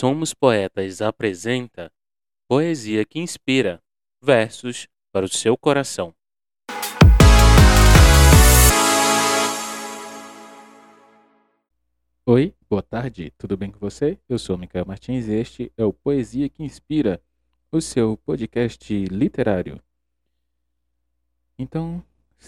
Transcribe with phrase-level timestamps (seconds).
[0.00, 1.92] Somos Poetas apresenta
[2.48, 3.82] Poesia que Inspira
[4.18, 6.14] versos para o seu coração.
[12.24, 14.18] Oi, boa tarde, tudo bem com você?
[14.26, 17.22] Eu sou Micael Martins e este é o Poesia que Inspira,
[17.70, 19.82] o seu podcast literário.
[21.58, 22.02] Então,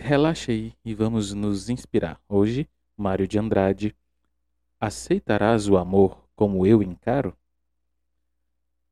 [0.00, 2.20] relaxa aí e vamos nos inspirar.
[2.28, 3.94] Hoje, Mário de Andrade,
[4.80, 7.34] aceitarás o amor como eu encaro?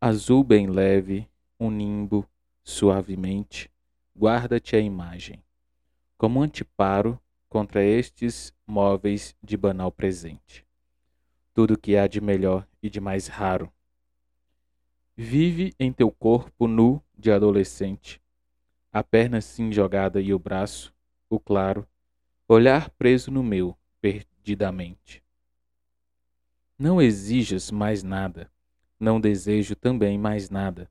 [0.00, 2.28] Azul bem leve, um nimbo,
[2.64, 3.70] suavemente,
[4.16, 5.40] guarda-te a imagem,
[6.16, 10.66] como anteparo contra estes móveis de banal presente.
[11.54, 13.72] Tudo que há de melhor e de mais raro.
[15.16, 18.20] Vive em teu corpo nu de adolescente,
[18.92, 20.92] a perna assim jogada e o braço,
[21.30, 21.86] o claro,
[22.48, 25.22] olhar preso no meu, perdidamente.
[26.78, 28.48] Não exijas mais nada,
[29.00, 30.88] não desejo também mais nada.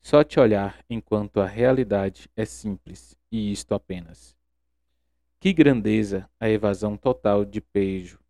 [0.00, 4.36] Só te olhar enquanto a realidade é simples, e isto apenas.
[5.40, 8.20] Que grandeza a evasão total de pejo,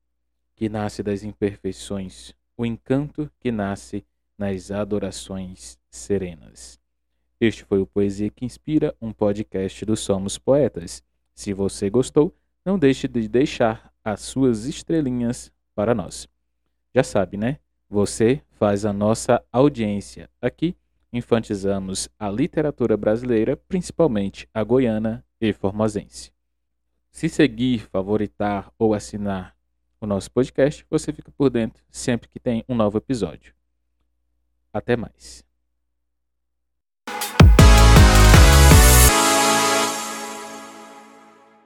[0.56, 4.02] que nasce das imperfeições, o encanto que nasce
[4.38, 6.80] nas adorações serenas.
[7.38, 11.02] Este foi o Poesia que Inspira, um podcast do Somos Poetas.
[11.34, 16.26] Se você gostou, não deixe de deixar as suas estrelinhas para nós.
[16.94, 17.58] Já sabe, né?
[17.88, 20.28] Você faz a nossa audiência.
[20.40, 20.76] Aqui
[21.12, 26.32] infantizamos a literatura brasileira, principalmente a goiana e formosense.
[27.10, 29.56] Se seguir, favoritar ou assinar
[30.00, 33.54] o nosso podcast, você fica por dentro sempre que tem um novo episódio.
[34.72, 35.47] Até mais.